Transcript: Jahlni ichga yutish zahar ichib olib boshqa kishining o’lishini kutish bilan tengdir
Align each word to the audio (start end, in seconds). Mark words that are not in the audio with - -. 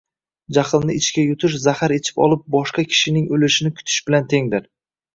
Jahlni 0.57 0.95
ichga 0.99 1.25
yutish 1.25 1.59
zahar 1.67 1.95
ichib 1.99 2.19
olib 2.29 2.43
boshqa 2.57 2.89
kishining 2.97 3.31
o’lishini 3.39 3.75
kutish 3.79 4.03
bilan 4.11 4.31
tengdir 4.37 4.71